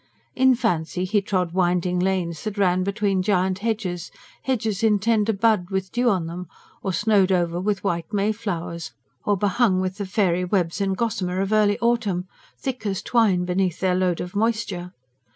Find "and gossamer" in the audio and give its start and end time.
10.81-11.39